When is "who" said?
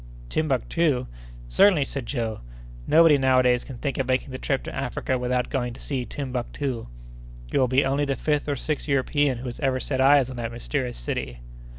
9.37-9.45